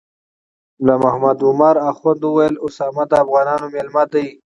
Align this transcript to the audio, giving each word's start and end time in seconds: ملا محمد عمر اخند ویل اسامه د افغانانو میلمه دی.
ملا 0.83 0.95
محمد 1.03 1.37
عمر 1.47 1.75
اخند 1.89 2.21
ویل 2.27 2.55
اسامه 2.65 3.03
د 3.09 3.11
افغانانو 3.23 3.65
میلمه 3.73 4.03
دی. 4.13 4.27